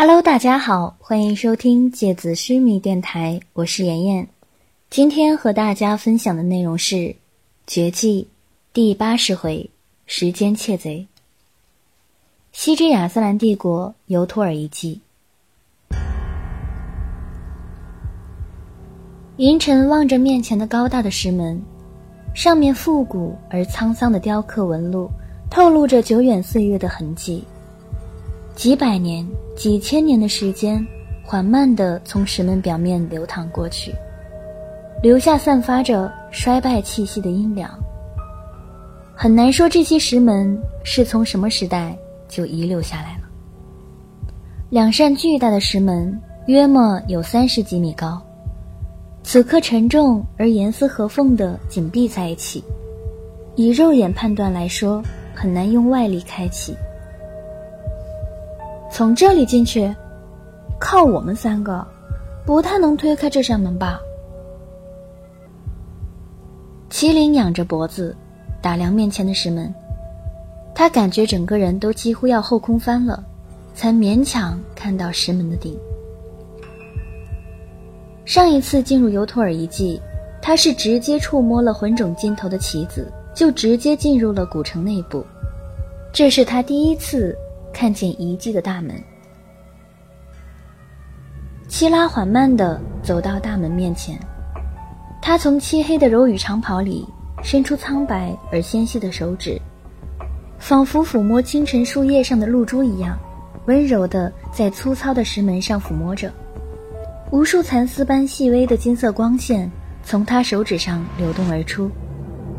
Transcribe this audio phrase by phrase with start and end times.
[0.00, 4.28] Hello，大家好，欢迎收听芥子须弥电台，我是妍妍。
[4.88, 6.94] 今天和大家分享的内容是
[7.66, 8.22] 《绝技》
[8.72, 9.68] 第八十回
[10.06, 11.04] “时间窃贼”。
[12.54, 15.00] 西之亚斯兰帝国尤托尔遗迹。
[19.38, 21.60] 银尘望着面前的高大的石门，
[22.36, 25.10] 上面复古而沧桑的雕刻纹路，
[25.50, 27.42] 透露着久远岁月的痕迹。
[28.58, 30.84] 几百年、几千年的时间，
[31.22, 33.94] 缓慢地从石门表面流淌过去，
[35.00, 37.70] 留下散发着衰败气息的阴凉。
[39.14, 43.28] 很难说这些石门是从什么时代就遗留下来了。
[44.70, 48.20] 两扇巨大的石门，约莫有三十几米高，
[49.22, 52.64] 此刻沉重而严丝合缝地紧闭在一起，
[53.54, 55.00] 以肉眼判断来说，
[55.32, 56.74] 很难用外力开启。
[58.98, 59.94] 从这里进去，
[60.76, 61.86] 靠我们三个，
[62.44, 64.00] 不太能推开这扇门吧？
[66.90, 68.16] 麒麟仰着脖子，
[68.60, 69.72] 打量面前的石门，
[70.74, 73.22] 他感觉整个人都几乎要后空翻了，
[73.72, 75.78] 才勉强看到石门的顶。
[78.24, 80.02] 上一次进入尤托尔遗迹，
[80.42, 85.24] 他是直接触摸了魂种尽头的棋子，就直接进入了古城内部，
[86.12, 87.38] 这是他第一次。
[87.72, 88.94] 看见遗迹的大门，
[91.68, 94.18] 希拉缓慢地走到大门面前，
[95.22, 97.06] 他从漆黑的柔羽长袍里
[97.42, 99.60] 伸出苍白而纤细的手指，
[100.58, 103.16] 仿佛抚摸清晨树叶上的露珠一样，
[103.66, 106.32] 温柔地在粗糙的石门上抚摸着。
[107.30, 109.70] 无数蚕丝般细微的金色光线
[110.02, 111.90] 从他手指上流动而出，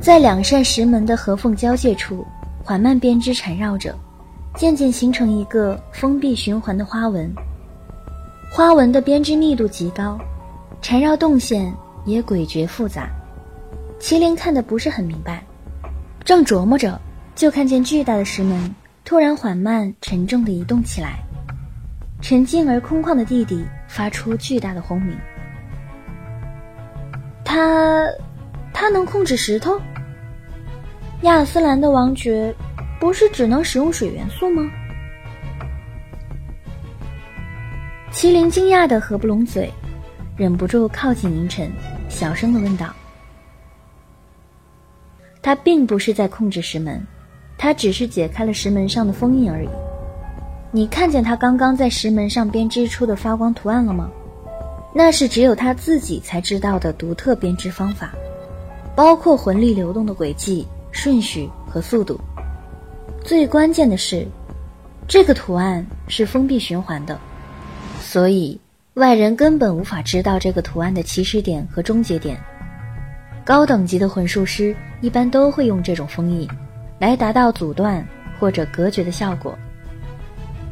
[0.00, 2.26] 在两扇石门的合缝交界处，
[2.62, 3.96] 缓慢编织缠绕着。
[4.56, 7.30] 渐渐形成一个封闭循环的花纹，
[8.50, 10.18] 花纹的编织密度极高，
[10.80, 11.70] 缠绕动线
[12.06, 13.10] 也诡谲复杂。
[14.00, 15.44] 麒麟看得不是很明白，
[16.24, 16.98] 正琢磨着，
[17.34, 21.18] 就看见巨大的石门突然缓慢沉重地移动起来，
[22.22, 25.14] 沉静而空旷的地底发出巨大的轰鸣。
[27.44, 28.06] 他，
[28.72, 29.78] 他能控制石头？
[31.22, 32.54] 亚斯兰的王爵。
[32.98, 34.70] 不是只能使用水元素吗？
[38.12, 39.70] 麒麟惊讶的合不拢嘴，
[40.36, 41.70] 忍不住靠近银尘，
[42.08, 42.94] 小声的问道
[45.42, 47.06] ：“他并不是在控制石门，
[47.58, 49.68] 他只是解开了石门上的封印而已。
[50.72, 54.10] 你看见他刚刚在石门上编织出的发光图案了吗？
[54.94, 58.14] 那是只有他自己才知道的独特编织方法，
[58.94, 62.18] 包括魂力流动的轨迹、顺序和速度。”
[63.26, 64.24] 最关键的是，
[65.08, 67.18] 这个图案是封闭循环的，
[68.00, 68.56] 所以
[68.94, 72.38] 外人根本无法知道这个图案的起始点和终结点。
[73.44, 76.48] 高等级的魂术师一般都会用这种封印，
[77.00, 78.06] 来达到阻断
[78.38, 79.58] 或者隔绝的效果。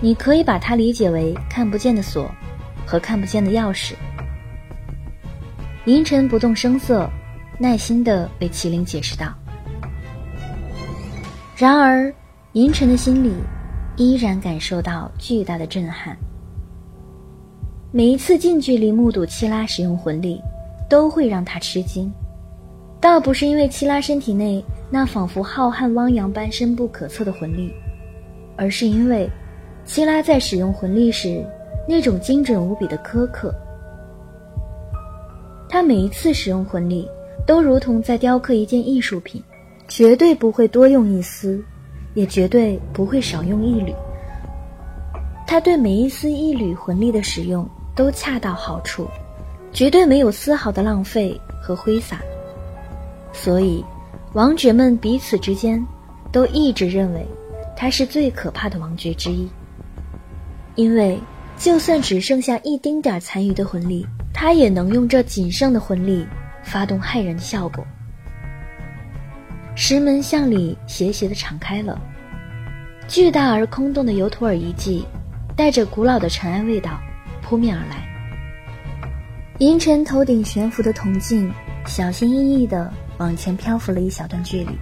[0.00, 2.30] 你可以把它理解为看不见的锁
[2.86, 3.92] 和看不见的钥匙。
[5.84, 7.10] 银尘不动声色，
[7.58, 9.34] 耐心地为麒麟解释道。
[11.54, 12.10] 然而。
[12.58, 13.32] 银尘的心里
[13.96, 16.16] 依然感受到巨大的震撼。
[17.92, 20.40] 每一次近距离目睹七拉使用魂力，
[20.90, 22.12] 都会让他吃惊。
[23.00, 24.60] 倒不是因为七拉身体内
[24.90, 27.72] 那仿佛浩瀚汪洋般深不可测的魂力，
[28.56, 29.30] 而是因为
[29.84, 31.46] 七拉在使用魂力时
[31.88, 33.54] 那种精准无比的苛刻。
[35.68, 37.08] 他每一次使用魂力，
[37.46, 39.40] 都如同在雕刻一件艺术品，
[39.86, 41.62] 绝对不会多用一丝。
[42.18, 43.94] 也绝对不会少用一缕。
[45.46, 47.64] 他对每一丝一缕魂力的使用
[47.94, 49.06] 都恰到好处，
[49.72, 52.18] 绝对没有丝毫的浪费和挥洒。
[53.32, 53.84] 所以，
[54.32, 55.80] 王爵们彼此之间
[56.32, 57.24] 都一直认为
[57.76, 59.48] 他是最可怕的王爵之一。
[60.74, 61.20] 因为，
[61.56, 64.04] 就算只剩下一丁点残余的魂力，
[64.34, 66.26] 他也能用这仅剩的魂力
[66.64, 67.86] 发动骇人的效果。
[69.80, 71.96] 石门向里斜斜地敞开了，
[73.06, 75.06] 巨大而空洞的尤图尔遗迹，
[75.54, 76.98] 带着古老的尘埃味道
[77.40, 78.04] 扑面而来。
[79.58, 81.48] 银尘头顶悬浮的铜镜，
[81.86, 84.76] 小心翼翼地往前漂浮了一小段距离，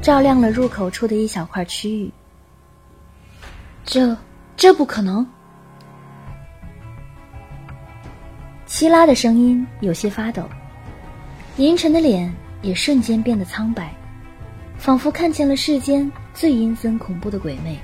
[0.00, 2.10] 照亮了入口处的一小块区域。
[3.84, 4.16] 这，
[4.56, 5.26] 这不可能！
[8.64, 10.48] 希拉的声音有些发抖，
[11.58, 13.94] 银尘的脸也瞬间变得苍白。
[14.82, 17.78] 仿佛看见了世间最阴森恐怖的鬼魅。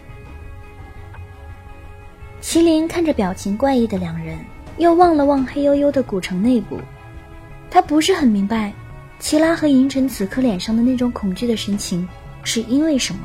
[2.42, 4.36] 麒麟看着表情怪异的两人，
[4.78, 6.76] 又望了望黑黝黝的古城内部，
[7.70, 8.72] 他不是很明白，
[9.20, 12.06] 齐拉和银尘此刻脸上的那种恐惧的神情
[12.42, 13.20] 是因为什么。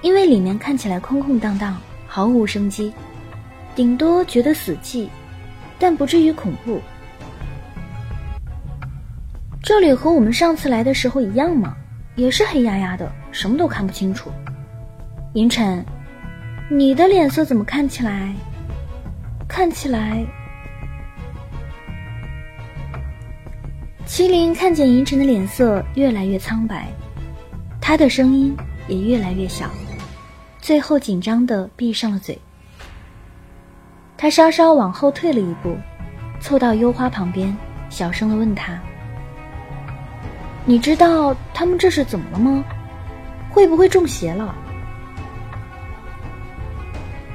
[0.00, 1.76] 因为里面看起来空空荡荡，
[2.06, 2.92] 毫无生机，
[3.74, 5.08] 顶多觉得死寂，
[5.76, 6.80] 但不至于恐怖。
[9.60, 11.76] 这里和我们上次来的时候一样吗？
[12.14, 14.30] 也是黑压压的，什么都看不清楚。
[15.34, 15.84] 银尘，
[16.70, 18.34] 你的脸色怎么看起来？
[19.48, 20.24] 看起来……
[24.06, 26.86] 麒麟看见银尘的脸色越来越苍白，
[27.80, 28.54] 他的声音
[28.88, 29.70] 也越来越小，
[30.60, 32.38] 最后紧张的闭上了嘴。
[34.18, 35.76] 他稍稍往后退了一步，
[36.40, 37.56] 凑到幽花旁边，
[37.88, 38.78] 小声的问他。
[40.64, 42.64] 你知道他们这是怎么了吗？
[43.50, 44.54] 会不会中邪了？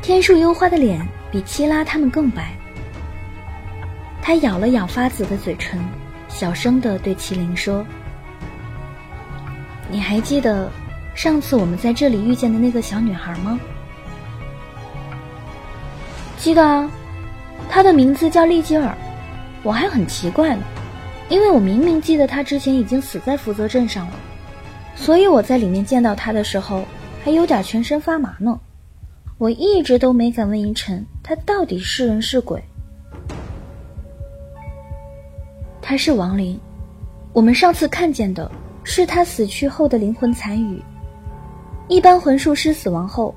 [0.02, 2.54] 天树幽花的脸比七拉他们更白，
[4.22, 5.80] 他咬了咬发紫的嘴唇，
[6.30, 7.86] 小声的对麒麟说
[9.92, 10.72] ：“你还记得
[11.14, 13.60] 上次我们在这里遇见的那个小女孩吗？”
[16.40, 16.90] 记得啊，
[17.70, 18.96] 她的名字叫利吉尔，
[19.64, 20.64] 我还很奇怪呢。
[21.30, 24.14] 因为我明明记得他之前已经死在福泽镇上了，
[24.96, 26.86] 所以我在里面见到他的时候
[27.24, 28.58] 还有点全身发麻呢。
[29.38, 32.64] 我一直都没敢问银尘，他到底是人是鬼？
[35.82, 36.60] 他是亡灵，
[37.34, 38.50] 我们上次看见的
[38.84, 40.82] 是他死去后的灵魂残余。
[41.88, 43.36] 一般魂术师死亡后，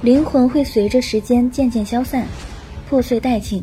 [0.00, 2.26] 灵魂会随着时间渐渐消散，
[2.88, 3.62] 破碎殆尽，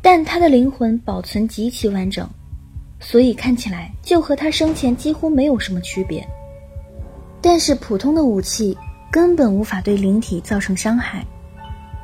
[0.00, 2.28] 但他的灵魂保存极其完整。
[3.00, 6.26] 所以看起来就和他生前几乎没有什么区别，
[7.40, 8.76] 但是普通的武器
[9.10, 11.24] 根本无法对灵体造成伤害，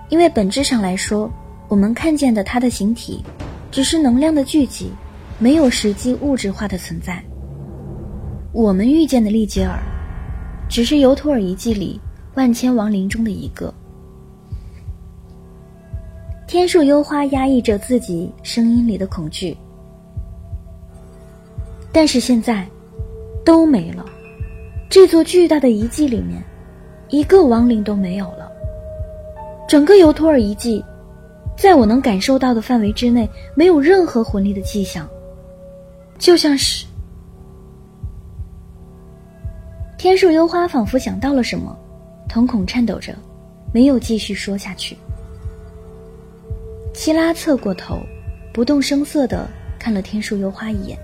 [0.08, 1.30] 因为本质上来说，
[1.68, 3.24] 我们看见的他的形体
[3.70, 4.92] 只是能量的聚集，
[5.38, 7.22] 没有实际物质化的存在。
[8.52, 9.82] 我们遇见的利杰尔，
[10.68, 12.00] 只是尤图尔遗迹里
[12.34, 13.74] 万千亡灵中的一个。
[16.46, 19.56] 天树幽花压抑着自己声音里的恐惧。
[21.94, 22.68] 但是现在，
[23.44, 24.04] 都没了。
[24.90, 26.42] 这座巨大的遗迹里面，
[27.08, 28.50] 一个亡灵都没有了。
[29.68, 30.84] 整个尤托尔遗迹，
[31.56, 35.08] 在我能感受到的范围之内，没有任何魂力的迹象。
[36.18, 36.84] 就像是
[39.96, 41.78] 天树幽花仿佛想到了什么，
[42.28, 43.14] 瞳孔颤抖着，
[43.72, 44.96] 没有继续说下去。
[46.92, 48.00] 希拉侧过头，
[48.52, 49.48] 不动声色的
[49.78, 50.98] 看了天树幽花一眼。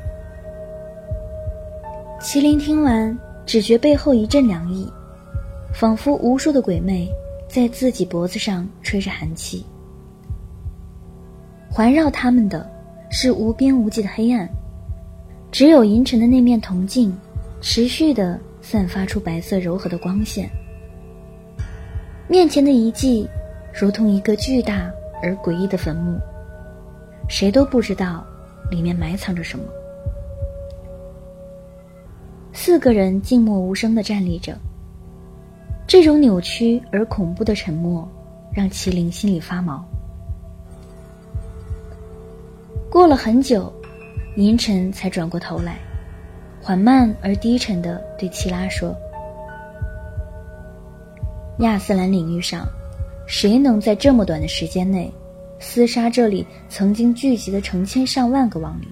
[2.21, 4.87] 麒麟听完，只觉背后一阵凉意，
[5.73, 7.09] 仿佛无数的鬼魅
[7.49, 9.65] 在自己脖子上吹着寒气。
[11.71, 12.71] 环绕他们的
[13.11, 14.47] 是无边无际的黑暗，
[15.51, 17.17] 只有银尘的那面铜镜，
[17.63, 20.47] 持续的散发出白色柔和的光线。
[22.29, 23.27] 面前的遗迹，
[23.73, 24.93] 如同一个巨大
[25.23, 26.21] 而诡异的坟墓，
[27.31, 28.23] 谁都不知道
[28.71, 29.65] 里面埋藏着什么。
[32.53, 34.57] 四个人静默无声的站立着。
[35.87, 38.09] 这种扭曲而恐怖的沉默，
[38.53, 39.85] 让麒麟心里发毛。
[42.91, 43.73] 过了很久，
[44.37, 45.79] 银尘才转过头来，
[46.61, 48.95] 缓慢而低沉的对齐拉说
[51.59, 52.67] ：“亚斯兰领域上，
[53.27, 55.13] 谁能在这么短的时间内，
[55.61, 58.89] 厮杀这里曾经聚集的成千上万个亡灵？”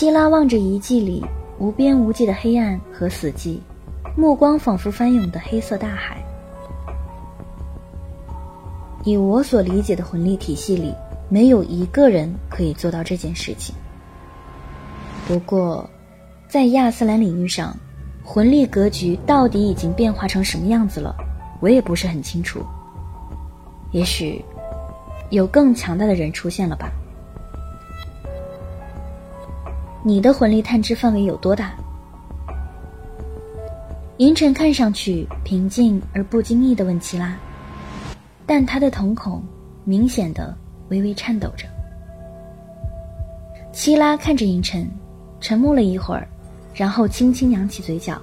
[0.00, 1.22] 希拉望着遗迹里
[1.58, 3.58] 无边无际的黑暗和死寂，
[4.16, 6.16] 目光仿佛翻涌的黑色大海。
[9.04, 10.94] 以我所理解的魂力体系里，
[11.28, 13.74] 没有一个人可以做到这件事情。
[15.28, 15.86] 不过，
[16.48, 17.76] 在亚斯兰领域上，
[18.24, 21.14] 魂力格局到底已经变化成什么样子了，
[21.60, 22.64] 我也不是很清楚。
[23.90, 24.42] 也许，
[25.28, 26.90] 有更强大的人出现了吧。
[30.02, 31.74] 你的魂力探知范围有多大？
[34.16, 37.36] 银尘看上去平静而不经意的问齐拉，
[38.46, 39.42] 但他的瞳孔
[39.84, 40.56] 明显的
[40.88, 41.66] 微微颤抖着。
[43.72, 44.88] 齐拉看着银尘，
[45.38, 46.26] 沉默了一会儿，
[46.74, 48.18] 然后轻轻扬起嘴角。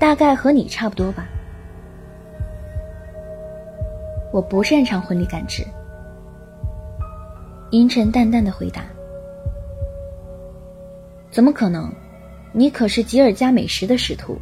[0.00, 1.28] 大概和你差不多吧。
[4.32, 5.62] 我不擅长魂力感知。
[7.70, 8.82] 银尘淡淡的回答。
[11.30, 11.92] 怎么可能？
[12.52, 14.38] 你可是吉尔加美什的使徒，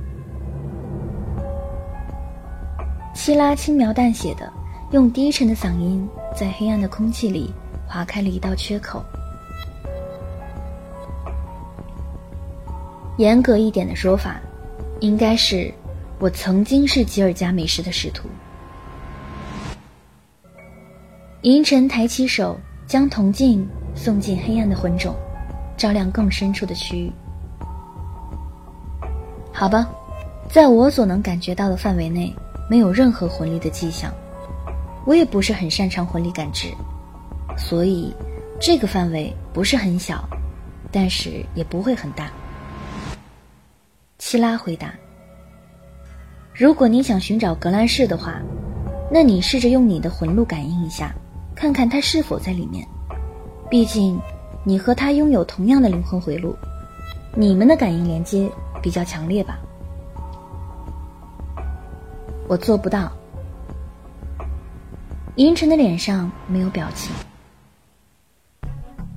[3.15, 4.51] 希拉轻描淡写的
[4.93, 7.53] 用低沉的嗓音在黑暗的空气里
[7.87, 9.05] 划开了一道缺口。
[13.19, 14.41] 严格一点的说法，
[15.01, 15.75] 应该是
[16.21, 18.29] 我曾经是吉尔加美什的使徒。
[21.43, 25.15] 银尘抬起手，将铜镜送进黑暗的魂冢，
[25.77, 27.13] 照亮更深处的区域。
[29.53, 29.89] 好吧，
[30.49, 32.35] 在我所能感觉到的范围内，
[32.69, 34.13] 没有任何魂力的迹象。
[35.05, 36.69] 我也不是很擅长魂力感知，
[37.57, 38.13] 所以
[38.61, 40.29] 这个范围不是很小，
[40.91, 42.31] 但是也不会很大。
[44.19, 44.93] 希拉回答
[46.53, 48.41] ：“如果你想寻找格兰仕的话，
[49.11, 51.15] 那你试着用你的魂路感应一下，
[51.55, 52.87] 看看他是否在里面。
[53.71, 54.21] 毕竟，
[54.67, 56.57] 你和他拥有同样的灵魂回路，
[57.37, 58.51] 你们的感应连接
[58.83, 59.59] 比较强烈吧？”
[62.49, 63.13] 我做不到。
[65.37, 67.15] 银尘的脸上没有表情。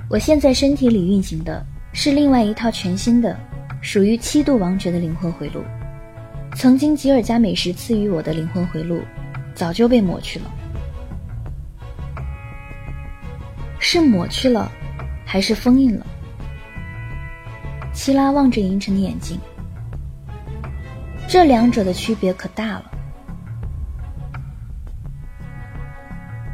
[0.10, 3.36] 我现在身体里运行的是另外一套全新的。
[3.82, 5.64] 属于七度王爵的灵魂回路，
[6.54, 9.02] 曾经吉尔加美什赐予我的灵魂回路，
[9.56, 10.52] 早就被抹去了。
[13.80, 14.70] 是抹去了，
[15.32, 16.04] 还是封印了？
[17.94, 19.40] 希拉望着银尘的眼睛，
[21.28, 22.92] 这两者的区别可大了。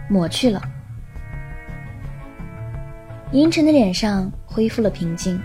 [0.09, 0.61] 抹去了，
[3.31, 5.39] 银尘的脸上恢复了平静，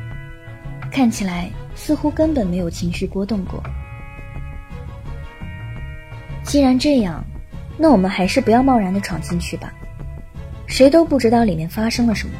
[0.91, 1.49] 看起来。
[1.77, 3.63] 似乎根本没有情绪波动过。
[6.43, 7.25] 既然这样，
[7.79, 9.73] 那我们还是不要贸然的闯进去吧。
[10.67, 12.35] 谁都不知道里面发生了什么。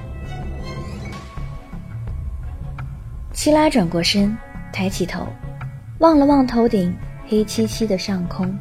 [3.41, 4.37] 希拉转过身，
[4.71, 5.27] 抬起头，
[5.99, 6.95] 望了望头顶
[7.27, 8.55] 黑漆漆的上空。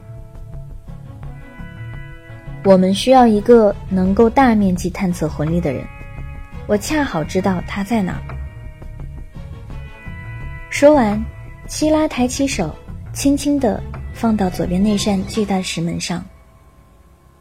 [2.64, 5.84] 我们需要一个能够大面积探测魂力的人。
[6.66, 8.22] 我恰好知道他在哪。
[10.70, 11.22] 说完，
[11.68, 12.74] 希拉抬起手，
[13.12, 13.84] 轻轻地
[14.14, 16.24] 放到左边那扇巨大的石门上。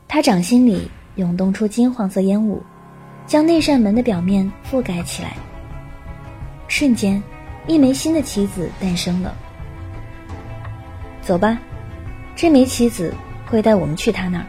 [0.09, 2.61] 他掌心里涌动出金黄色烟雾，
[3.29, 5.37] 将那扇门的表面覆盖起来。
[6.69, 7.21] 瞬间，
[7.67, 9.35] 一枚新的棋子诞生了。
[11.21, 11.59] 走吧，
[12.37, 13.13] 这枚棋子
[13.47, 14.47] 会带我们去他那儿。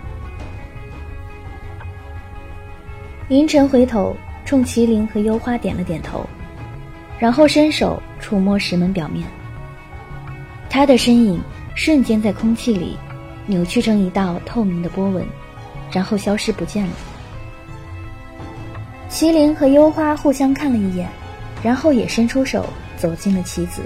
[3.29, 6.25] 银尘回头冲麒麟和幽花点了点头。
[7.17, 9.27] 然后伸手触摸石门表面，
[10.69, 11.41] 他的身影
[11.75, 12.97] 瞬间在空气里
[13.45, 15.27] 扭曲成一道透明的波纹，
[15.91, 16.91] 然后消失不见了。
[19.09, 21.09] 麒麟和幽花互相看了一眼，
[21.63, 22.65] 然后也伸出手
[22.97, 23.81] 走进了棋子。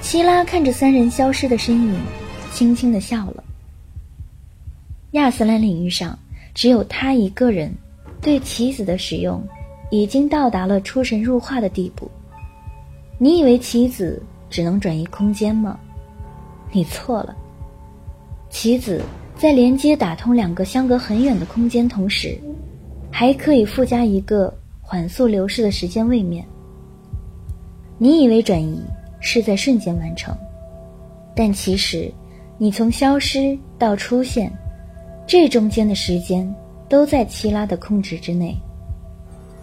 [0.00, 2.00] 希拉看着三人消失的身影，
[2.52, 3.44] 轻轻的笑了。
[5.12, 6.18] 亚斯兰领域上
[6.54, 7.72] 只有他一个人
[8.20, 9.42] 对棋子的使用。
[9.94, 12.10] 已经到达了出神入化的地步。
[13.18, 15.78] 你以为棋子只能转移空间吗？
[16.70, 17.36] 你错了。
[18.48, 19.02] 棋子
[19.36, 22.40] 在连接打通两个相隔很远的空间同时，
[23.10, 24.50] 还可以附加一个
[24.92, 26.46] 缓速流逝的时间位面。
[27.96, 28.78] 你以为转移
[29.20, 30.36] 是在瞬间完成，
[31.34, 32.12] 但其实，
[32.58, 34.52] 你从消失到出现，
[35.26, 36.54] 这中间的时间
[36.90, 38.54] 都在七拉的控制之内。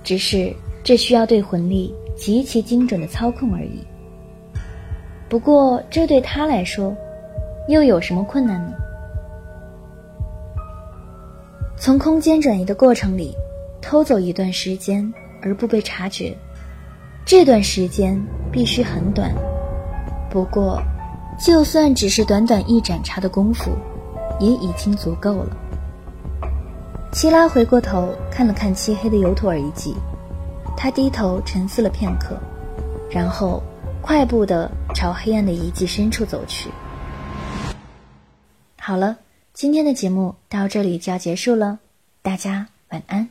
[0.04, 0.52] 只是
[0.84, 3.86] 这需要对魂力极其精准的操控而已。
[5.30, 6.92] 不过这对他来说，
[7.68, 8.74] 又有什么困难呢？
[11.78, 13.36] 从空间转移的过程里
[13.82, 16.36] 偷走一段时间而不被察觉，
[17.26, 18.22] 这段时间
[18.52, 19.34] 必须很短。
[20.30, 20.82] 不过，
[21.40, 23.72] 就算只是短短一盏茶的功夫，
[24.40, 25.58] 也已经足够了。
[27.14, 29.96] 希拉回过头看了看漆黑的尤图尔遗迹，
[30.78, 32.38] 他低头沉思了片刻，
[33.10, 33.64] 然后
[34.02, 36.70] 快步的朝黑暗的遗迹深处走去。
[38.80, 39.18] 好了，
[39.54, 41.80] 今天的节目到这里就要结束了，
[42.22, 43.28] 大家晚安。